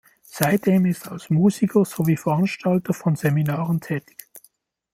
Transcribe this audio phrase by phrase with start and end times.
[0.31, 4.17] Seitdem ist er als Musiker sowie Veranstalter von Seminaren tätig.